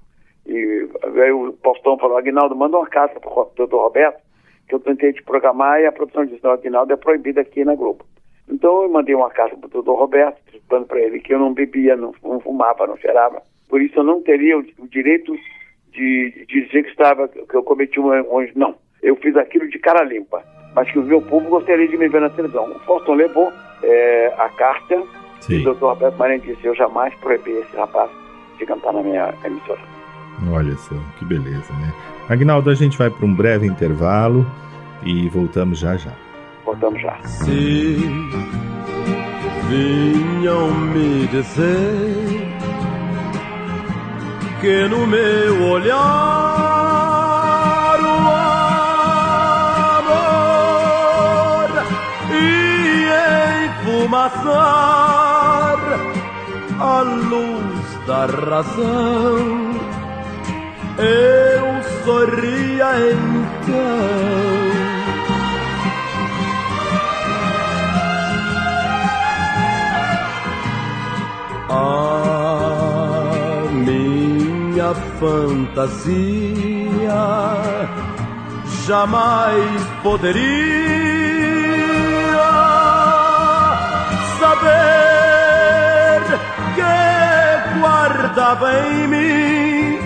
[0.47, 0.89] e
[1.23, 4.21] aí o Postão falou, Aguinaldo, manda uma carta para o doutor Roberto,
[4.69, 7.75] que eu tentei te programar e a produção disse, não, Aguinaldo é proibida aqui na
[7.75, 8.05] Globo.
[8.49, 11.55] Então eu mandei uma carta para o doutor Roberto, explicando para ele que eu não
[11.55, 13.43] bebia, não, não, fumava, não cheirava.
[13.69, 15.33] Por isso eu não teria o, o direito
[15.93, 18.29] de, de, dizer que estava, que eu cometi um erro.
[18.55, 20.43] Não, eu fiz aquilo de cara limpa.
[20.75, 22.71] Mas que o meu público gostaria de me ver na televisão.
[22.71, 25.03] O Faustão levou é, a carta
[25.41, 25.55] Sim.
[25.55, 28.11] e o doutor Roberto Marinho disse, eu jamais proibi esse rapaz
[28.59, 29.81] de cantar na minha emissora.
[30.53, 31.93] Olha só, que beleza, né?
[32.29, 34.47] Agnaldo, a gente vai para um breve intervalo
[35.03, 36.13] e voltamos já já.
[36.65, 37.21] Voltamos já.
[37.25, 37.97] Se
[39.69, 42.40] vinham me dizer
[44.61, 45.97] que no meu olhar
[47.99, 48.29] o
[50.07, 51.71] amor
[52.31, 54.51] ia enfumaçar
[56.79, 59.81] a luz da razão
[60.99, 64.50] eu sorria então.
[75.21, 76.17] Fantasia
[78.87, 80.41] jamais poderia
[84.41, 86.23] saber
[86.75, 89.99] que guardava em mim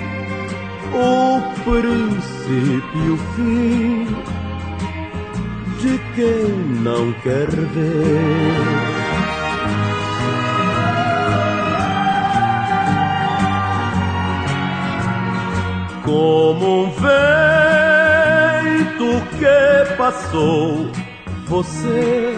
[0.92, 4.06] o princípio e o fim
[5.80, 6.48] de quem
[6.82, 8.93] não quer ver.
[16.04, 17.08] Como um vento
[19.38, 20.90] que passou,
[21.46, 22.36] você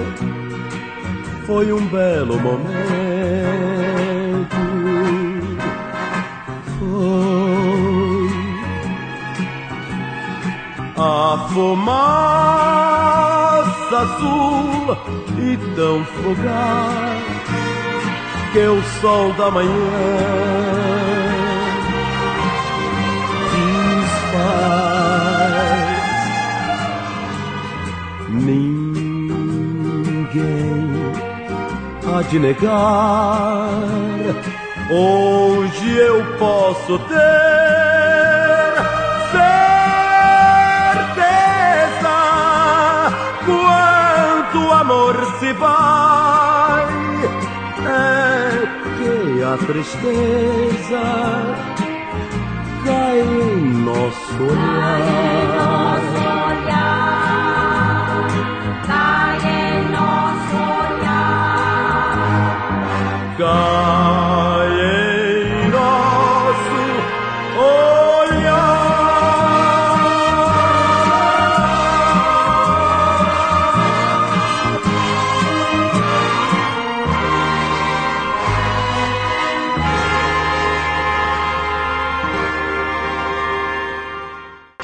[1.46, 2.66] foi um belo momento.
[6.78, 7.26] Foi
[10.96, 12.06] a fumaça
[13.98, 14.96] azul
[15.38, 17.24] e tão fugaz
[18.52, 21.05] que o sol da manhã
[32.30, 33.68] de negar.
[34.90, 37.66] Hoje eu posso ter
[44.86, 46.86] amor se vai,
[47.86, 48.66] é
[48.96, 51.02] que a tristeza
[52.84, 56.15] cai em nosso olhar.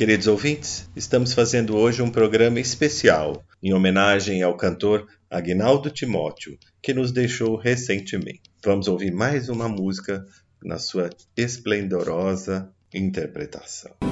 [0.02, 6.92] Queridos ouvintes, estamos fazendo hoje um programa especial em homenagem ao cantor Agnaldo Timóteo, que
[6.92, 8.50] nos deixou recentemente.
[8.64, 10.26] Vamos ouvir mais uma música
[10.60, 14.11] na sua esplendorosa interpretação.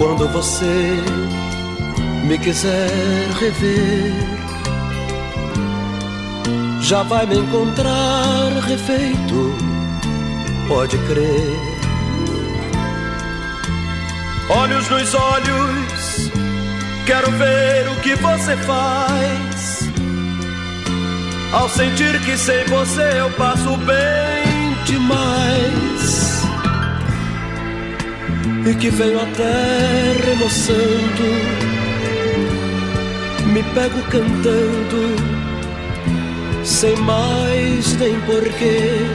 [0.00, 0.96] Quando você
[2.24, 2.88] me quiser
[3.38, 4.14] rever,
[6.80, 9.54] já vai me encontrar refeito,
[10.66, 11.54] pode crer.
[14.48, 16.30] Olhos nos olhos,
[17.04, 19.80] quero ver o que você faz.
[21.52, 26.29] Ao sentir que sem você eu passo bem demais
[28.66, 31.22] e que veio a terra remoçando,
[33.52, 35.16] me pego cantando,
[36.64, 39.06] sem mais nem porquê.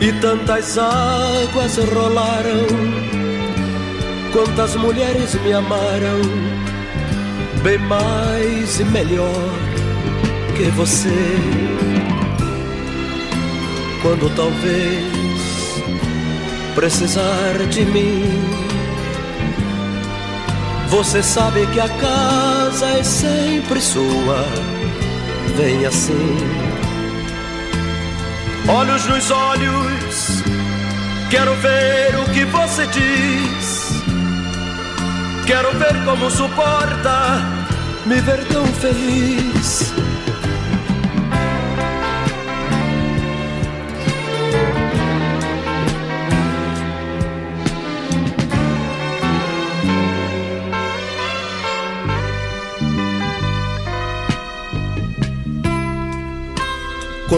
[0.00, 2.66] E tantas águas rolaram,
[4.32, 6.20] quantas mulheres me amaram,
[7.62, 9.50] bem mais e melhor
[10.56, 11.08] que você.
[14.02, 15.17] Quando talvez
[16.78, 18.22] precisar de mim.
[20.86, 24.44] Você sabe que a casa é sempre sua,
[25.56, 26.36] vem assim.
[28.68, 30.44] Olhos nos olhos,
[31.30, 33.90] quero ver o que você diz.
[35.48, 37.42] Quero ver como suporta
[38.06, 39.92] me ver tão feliz.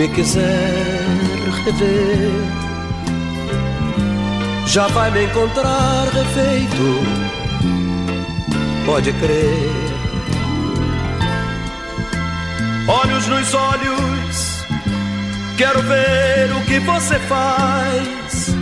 [0.00, 1.04] me quiser
[1.62, 2.32] rever,
[4.66, 7.04] já vai me encontrar refeito,
[8.86, 9.70] pode crer.
[12.88, 14.64] Olhos nos olhos,
[15.58, 18.56] quero ver o que você faz.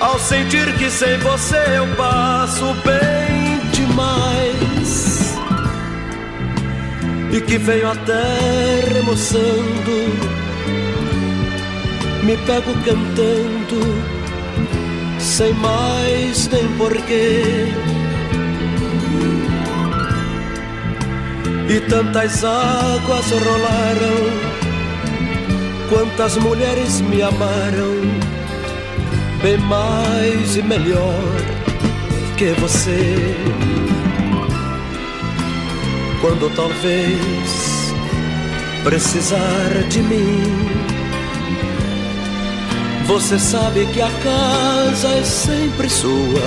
[0.00, 4.59] Ao sentir que sem você eu passo bem demais
[7.32, 8.22] e que veio até
[8.92, 9.90] remoçando,
[12.24, 13.80] me pego cantando,
[15.18, 17.68] sem mais nem porquê.
[21.68, 24.26] E tantas águas rolaram,
[25.88, 27.94] quantas mulheres me amaram,
[29.40, 31.60] bem mais e melhor
[32.36, 33.36] que você
[36.20, 37.94] quando talvez
[38.84, 40.42] precisar de mim.
[43.06, 46.42] Você sabe que a casa é sempre sua,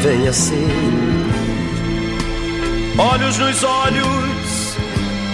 [0.00, 0.68] vem assim.
[2.96, 4.76] Olhos nos olhos,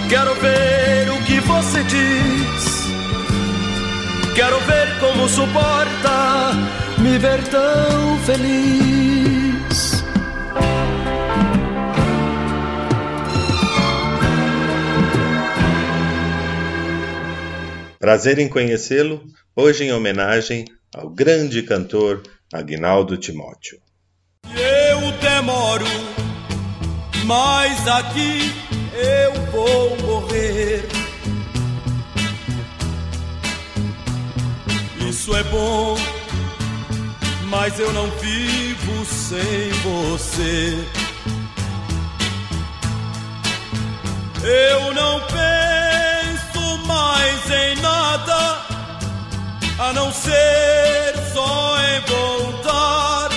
[0.09, 2.81] quero ver o que você diz.
[4.33, 6.51] Quero ver como suporta
[6.97, 9.20] me ver tão feliz.
[18.01, 19.23] Prazer em conhecê-lo,
[19.55, 23.77] hoje em homenagem ao grande cantor Agnaldo Timóteo.
[24.43, 25.85] Eu demoro,
[27.27, 28.51] mas aqui
[28.95, 30.83] eu vou morrer.
[35.07, 35.95] Isso é bom,
[37.51, 40.73] mas eu não vivo sem você.
[49.91, 53.29] A não ser só em voltar.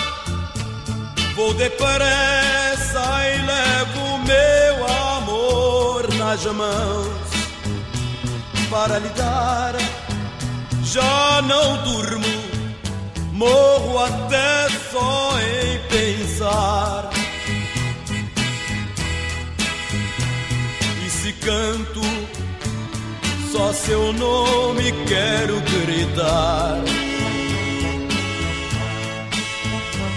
[1.34, 4.86] Vou depressa e levo meu
[5.16, 7.28] amor nas mãos
[8.70, 9.74] para lhe dar.
[10.84, 12.24] Já não durmo,
[13.32, 17.10] morro até só em pensar.
[21.04, 22.00] E se canto,
[23.54, 26.82] só seu nome quero gritar.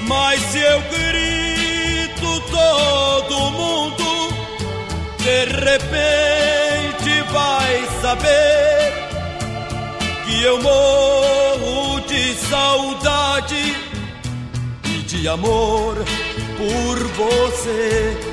[0.08, 4.34] Mas se eu grito, todo mundo
[5.20, 8.94] de repente vai saber
[10.26, 13.76] que eu morro de saudade
[14.84, 15.96] e de amor
[16.58, 18.27] por você.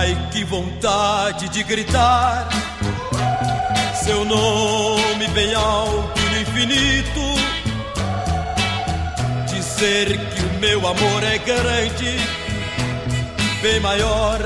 [0.00, 2.48] Ai, que vontade de gritar
[4.02, 7.20] seu nome bem alto no infinito.
[9.46, 12.18] Dizer que o meu amor é grande,
[13.60, 14.38] bem maior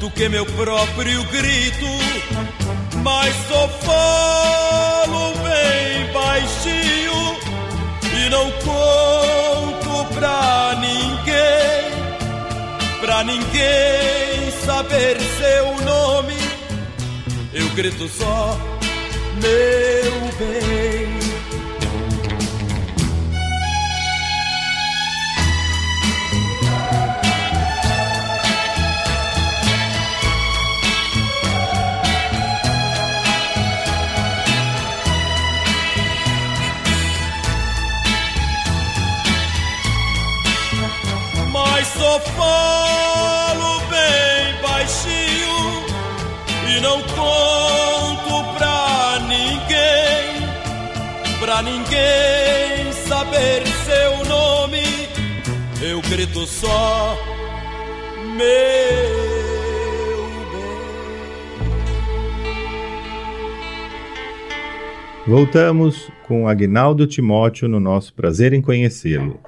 [0.00, 1.90] do que meu próprio grito.
[3.02, 7.36] Mas só falo bem baixinho
[8.14, 11.90] e não conto pra ninguém,
[13.02, 14.35] pra ninguém
[14.66, 16.34] saber seu nome.
[17.54, 18.58] Eu grito só,
[19.40, 19.95] meu
[65.26, 69.40] Voltamos com Agnaldo Timóteo no nosso prazer em conhecê-lo.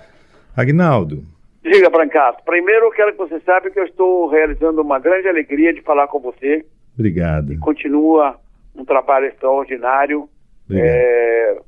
[0.56, 1.24] Agnaldo,
[1.62, 2.42] Diga, Brancato.
[2.44, 6.08] Primeiro, eu quero que você saiba que eu estou realizando uma grande alegria de falar
[6.08, 6.64] com você.
[6.94, 7.58] obrigado.
[7.60, 8.36] Continua
[8.74, 10.28] um trabalho extraordinário,
[10.70, 11.58] é,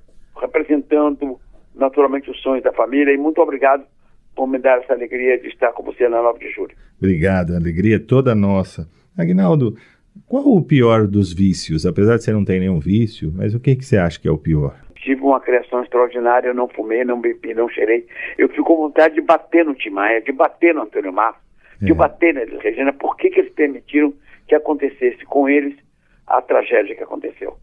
[0.41, 1.39] representando
[1.75, 3.13] naturalmente os sonhos da família.
[3.13, 3.85] E muito obrigado
[4.35, 6.75] por me dar essa alegria de estar com você na 9 de julho.
[6.99, 8.89] Obrigado, a alegria é toda nossa.
[9.19, 9.77] Agnaldo,
[10.27, 11.85] qual o pior dos vícios?
[11.87, 14.31] Apesar de você não ter nenhum vício, mas o que, que você acha que é
[14.31, 14.75] o pior?
[14.97, 18.07] Tive uma criação extraordinária, eu não fumei, não bebi, não cheirei.
[18.37, 21.41] Eu fico com vontade de bater no Timaya, de bater no Antônio Marcos,
[21.81, 21.95] de É.
[21.95, 22.93] bater na Elis Regina.
[22.93, 24.13] Por que, que eles permitiram
[24.47, 25.75] que acontecesse com eles
[26.27, 27.57] a tragédia que aconteceu?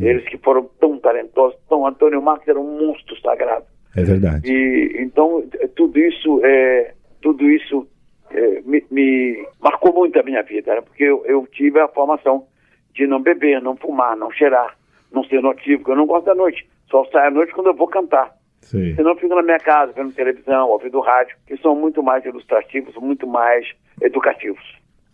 [0.00, 3.66] Eles que foram tão talentosos, tão Antônio Marcos era um monstro sagrado.
[3.94, 4.50] É verdade.
[4.50, 5.44] E então
[5.76, 7.86] tudo isso é tudo isso
[8.30, 9.31] eh, me, me
[9.62, 10.80] marcou muito a minha vida, né?
[10.80, 12.46] porque eu, eu tive a formação
[12.92, 14.76] de não beber, não fumar, não cheirar,
[15.10, 15.92] não ser notívago.
[15.92, 18.34] Eu não gosto da noite, só saio à noite quando eu vou cantar.
[18.60, 18.94] Sei.
[18.94, 22.94] Senão eu fico na minha casa, vendo televisão, ouvindo rádio, que são muito mais ilustrativos,
[22.96, 23.66] muito mais
[24.00, 24.62] educativos.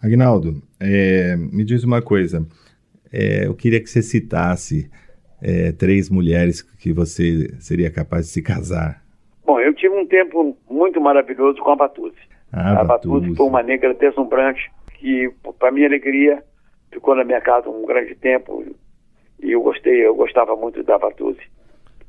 [0.02, 2.46] Agnaldo, é, me diz uma coisa.
[3.12, 4.90] É, eu queria que você citasse
[5.42, 9.02] é, três mulheres que você seria capaz de se casar.
[9.44, 12.27] Bom, eu tive um tempo muito maravilhoso com a Batuzzi.
[12.52, 13.36] Ah, a Batuzzi Batuzzi.
[13.36, 16.42] foi uma negra deslumbrante que, para minha alegria,
[16.92, 18.64] ficou na minha casa um grande tempo
[19.42, 21.42] e eu gostei, eu gostava muito da Batuzzi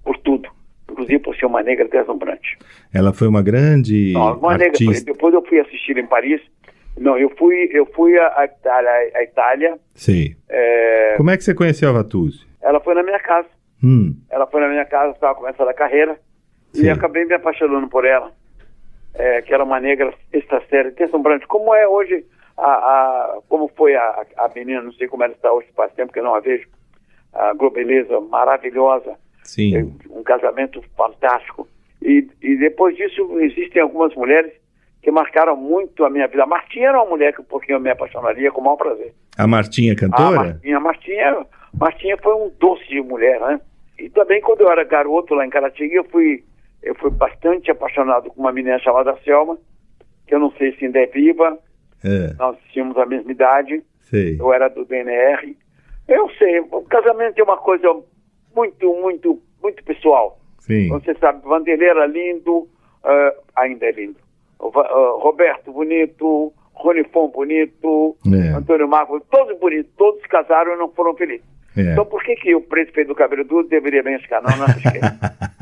[0.03, 0.49] por tudo,
[0.89, 2.57] inclusive por ser uma negra deslumbrante.
[2.93, 5.11] Ela foi uma grande Não, uma negra, artista.
[5.11, 6.41] depois eu fui assistir em Paris.
[6.97, 10.35] Não, eu fui, eu fui à Itália, à Itália Sei.
[10.49, 12.45] é, Como é que você conheceu a Vatuzzi?
[12.61, 13.47] ela foi na minha casa.
[13.81, 16.19] Hum, Ela foi na minha casa, estava começando a carreira,
[16.73, 16.85] Sim.
[16.85, 18.33] e acabei me apaixonando por ela,
[19.13, 22.25] é, que era uma negra extra séria, deslumbrante, como é hoje,
[22.57, 26.11] a, a- como foi a, a menina, não sei como ela está hoje, faz tempo
[26.13, 26.67] que eu não a vejo,
[27.33, 29.75] a Globeleza maravilhosa, sim.
[29.75, 31.67] é, um casamento fantástico.
[32.01, 34.51] E, e depois disso, existem algumas mulheres
[35.01, 36.43] que marcaram muito a minha vida.
[36.43, 39.13] A Martinha era uma mulher que um pouquinho eu me apaixonaria com o maior prazer.
[39.37, 40.35] A Martinha A cantora?
[40.43, 41.45] Martinha, a Martinha,
[41.79, 43.59] Martinha foi um doce de mulher, né?
[43.97, 46.43] E também quando eu era garoto lá em Caratinga, eu fui,
[46.83, 49.57] eu fui bastante apaixonado com uma menina chamada Selma,
[50.27, 51.57] que eu não sei se ainda é viva,
[52.03, 54.37] É, nós tínhamos a mesma idade, sei.
[54.39, 55.57] eu era do DNR.
[56.07, 57.87] Eu sei, o casamento é uma coisa
[58.55, 60.39] muito, muito, muito pessoal.
[60.59, 60.87] Sim.
[60.89, 62.67] Você sabe, Vanderlei era lindo,
[63.03, 64.17] ah, ainda é lindo.
[64.61, 68.55] Ah, Roberto bonito, Ronifon bonito, É.
[68.55, 71.45] Antônio Marcos, todos bonitos, todos casaram e não foram felizes.
[71.77, 71.91] É.
[71.93, 72.61] Então por que, que o
[72.93, 74.41] feio do cabelo duro deveria bem ficar?
[74.41, 75.01] Não, não arrisquei.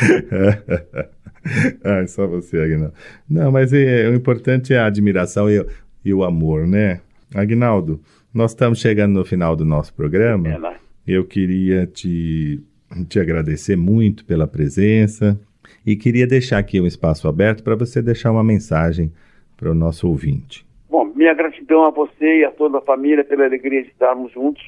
[1.84, 2.94] Ai, só você, Agnaldo.
[3.28, 5.66] Não, mas é, o importante é a admiração e, o-
[6.04, 7.00] e o amor, né?
[7.34, 8.00] Agnaldo,
[8.32, 10.48] nós estamos chegando no final do nosso programa.
[10.48, 10.76] É?
[11.06, 12.60] Eu queria te
[13.08, 15.38] te agradecer muito pela presença
[15.86, 19.12] e queria deixar aqui um espaço aberto para você deixar uma mensagem
[19.56, 20.66] para o nosso ouvinte.
[20.90, 24.62] Bom, minha gratidão a você e a toda a família pela alegria de estarmos juntos.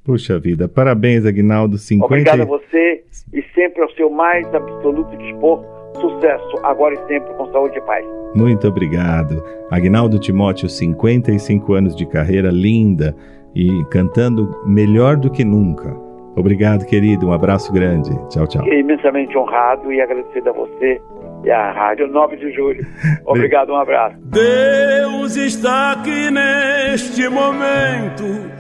[0.05, 1.77] Puxa vida, parabéns, Aguinaldo.
[1.77, 2.07] 50...
[2.07, 5.65] Obrigado a você e sempre ao seu mais absoluto dispor.
[6.01, 8.07] Sucesso, agora e sempre, com saúde e paz.
[8.35, 9.43] Muito obrigado.
[9.71, 13.15] Agnaldo Timóteo, 55 anos de carreira linda
[13.55, 15.95] e cantando melhor do que nunca.
[16.37, 17.29] Obrigado, querido.
[17.29, 18.11] Um abraço grande.
[18.29, 18.63] Tchau, tchau.
[18.63, 21.01] Fiquei imensamente honrado e agradecido a você
[21.45, 22.87] e à Rádio 9 de Julho.
[23.25, 24.17] Obrigado, um abraço.
[24.19, 28.51] Deus está aqui neste momento.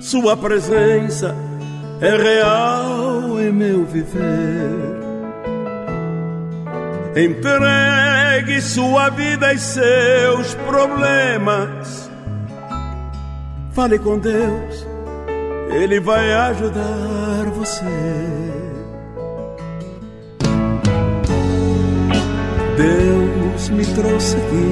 [0.00, 1.34] Sua presença
[2.00, 4.96] é real em meu viver.
[7.16, 12.10] Entregue sua vida e seus problemas.
[13.72, 14.86] Fale com Deus,
[15.70, 18.65] Ele vai ajudar você.
[22.76, 24.70] Deus me trouxe aqui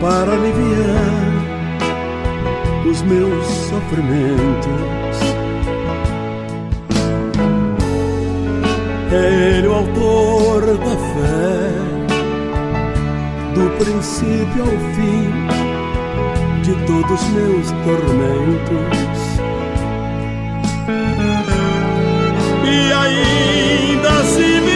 [0.00, 1.26] para aliviar
[2.90, 5.16] os meus sofrimentos.
[9.10, 11.70] É Ele o autor da fé,
[13.54, 15.32] do princípio ao fim
[16.62, 19.06] de todos meus tormentos.
[22.62, 24.75] E ainda se vier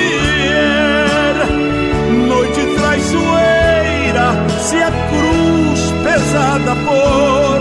[3.10, 4.28] traiçoeira,
[4.60, 7.60] se a cruz pesada for,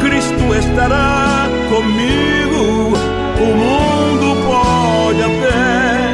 [0.00, 2.92] Cristo estará comigo.
[3.40, 6.12] O mundo pode até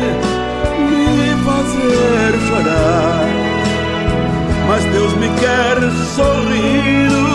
[0.79, 3.27] me fazer chorar,
[4.69, 5.77] mas Deus me quer
[6.15, 7.27] sorrindo.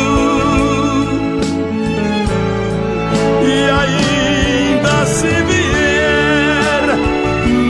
[3.44, 6.84] E ainda se vier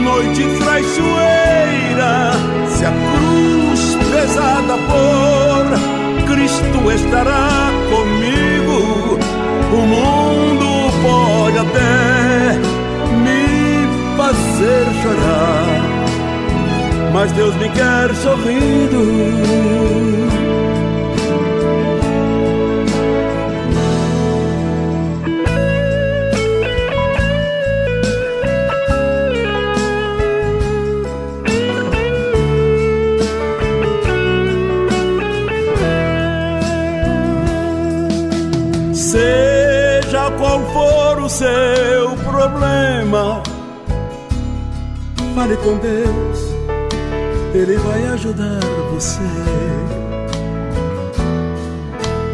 [0.04, 1.31] noite traiçoeira,
[4.32, 5.66] pesada for,
[6.26, 9.18] Cristo estará comigo.
[9.72, 10.68] O mundo
[11.02, 12.58] pode até
[13.18, 15.68] me fazer chorar,
[17.12, 19.02] mas Deus me quer sorrindo.
[41.32, 43.42] Seu problema,
[45.34, 46.38] fale com Deus,
[47.54, 48.60] Ele vai ajudar
[48.92, 49.20] você.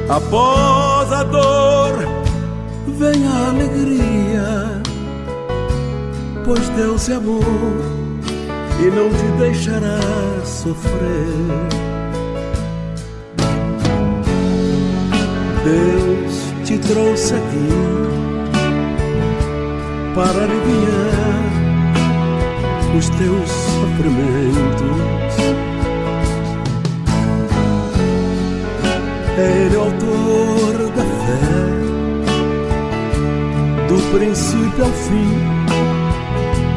[0.08, 1.92] Após a dor,
[2.88, 4.82] vem a alegria,
[6.44, 7.44] pois Deus é amor
[8.80, 10.00] e não te deixará
[10.44, 10.88] sofrer.
[15.64, 18.07] Deus te trouxe aqui
[20.18, 21.42] para aliviar
[22.98, 24.98] os teus sofrimentos.
[29.38, 31.46] É Ele o autor da fé,
[33.86, 35.30] do princípio ao fim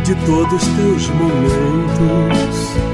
[0.04, 2.91] de todos os teus momentos.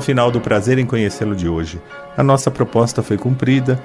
[0.00, 1.78] Ao final do prazer em conhecê-lo de hoje.
[2.16, 3.78] A nossa proposta foi cumprida.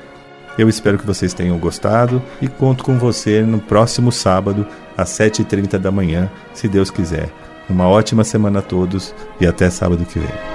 [0.58, 4.66] Eu espero que vocês tenham gostado e conto com você no próximo sábado,
[4.98, 7.30] às 7h30 da manhã, se Deus quiser.
[7.70, 10.55] Uma ótima semana a todos e até sábado que vem.